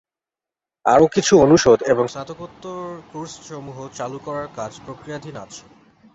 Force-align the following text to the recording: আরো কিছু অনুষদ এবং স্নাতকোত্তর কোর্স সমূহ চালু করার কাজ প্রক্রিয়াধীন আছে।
আরো 0.85 1.05
কিছু 1.07 1.33
অনুষদ 1.37 1.79
এবং 1.83 2.05
স্নাতকোত্তর 2.07 2.81
কোর্স 3.11 3.33
সমূহ 3.47 3.77
চালু 3.97 4.17
করার 4.19 4.47
কাজ 4.55 4.71
প্রক্রিয়াধীন 4.85 5.35
আছে। 5.35 5.63